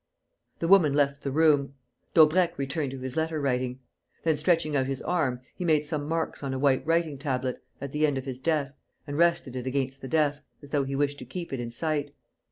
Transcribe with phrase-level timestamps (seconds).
[0.57, 1.75] The woman left the room.
[2.15, 3.81] Daubrecq returned to his letter writing.
[4.23, 7.91] Then, stretching out his arm, he made some marks on a white writing tablet, at
[7.91, 11.19] the end of his desk, and rested it against the desk, as though he wished
[11.19, 12.15] to keep it in sight.